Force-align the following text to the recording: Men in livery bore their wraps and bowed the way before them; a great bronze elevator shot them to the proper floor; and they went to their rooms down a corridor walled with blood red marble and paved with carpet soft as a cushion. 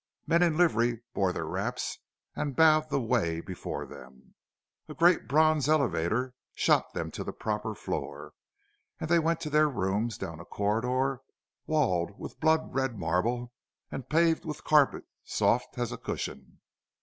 Men 0.25 0.41
in 0.41 0.57
livery 0.57 1.03
bore 1.13 1.31
their 1.31 1.45
wraps 1.45 1.99
and 2.35 2.55
bowed 2.55 2.89
the 2.89 2.99
way 2.99 3.39
before 3.39 3.85
them; 3.85 4.33
a 4.89 4.95
great 4.95 5.27
bronze 5.27 5.69
elevator 5.69 6.33
shot 6.55 6.93
them 6.95 7.11
to 7.11 7.23
the 7.23 7.31
proper 7.31 7.75
floor; 7.75 8.33
and 8.99 9.11
they 9.11 9.19
went 9.19 9.39
to 9.41 9.51
their 9.51 9.69
rooms 9.69 10.17
down 10.17 10.39
a 10.39 10.43
corridor 10.45 11.21
walled 11.67 12.17
with 12.17 12.39
blood 12.39 12.73
red 12.73 12.97
marble 12.97 13.53
and 13.91 14.09
paved 14.09 14.43
with 14.43 14.63
carpet 14.63 15.03
soft 15.23 15.77
as 15.77 15.91
a 15.91 15.99
cushion. 15.99 16.61